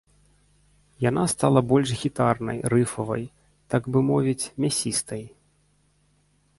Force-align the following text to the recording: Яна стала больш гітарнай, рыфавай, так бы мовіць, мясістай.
Яна 1.09 1.25
стала 1.33 1.59
больш 1.73 1.89
гітарнай, 2.01 2.57
рыфавай, 2.75 3.23
так 3.75 3.83
бы 3.93 3.99
мовіць, 4.09 4.51
мясістай. 4.67 5.23